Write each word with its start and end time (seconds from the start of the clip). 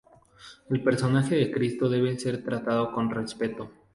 El 0.71 0.81
personaje 0.83 1.35
de 1.35 1.51
Cristo 1.51 1.87
debe 1.87 2.17
ser 2.17 2.43
tratado 2.43 2.91
con 2.91 3.11
respeto. 3.11 3.69